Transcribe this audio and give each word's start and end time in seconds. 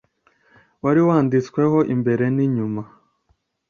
wari 0.83 1.01
wanditsweho 1.07 1.79
imbere 1.93 2.25
n 2.35 2.37
inyuma 2.45 2.81